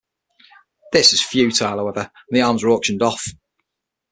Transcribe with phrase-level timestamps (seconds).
[0.93, 3.23] This was futile, however, and the arms were auctioned off.